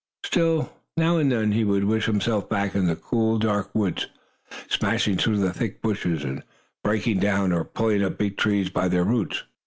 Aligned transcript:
Still, 0.25 0.73
now 0.97 1.17
and 1.17 1.31
again, 1.31 1.51
he 1.51 1.63
would 1.63 1.83
wish 1.83 2.07
himself 2.07 2.49
back 2.49 2.73
in 2.73 2.87
the 2.87 2.95
cool, 2.95 3.37
dark 3.37 3.69
woods, 3.75 4.07
smashing 4.67 5.17
through 5.17 5.37
the 5.37 5.53
thick 5.53 5.79
bushes, 5.79 6.23
and 6.23 6.41
breaking 6.83 7.19
down, 7.19 7.51
or 7.51 7.63
pulling 7.63 8.03
up, 8.03 8.17
big 8.17 8.35
trees 8.35 8.71
by 8.71 8.87
their 8.87 9.03
roots. 9.03 9.43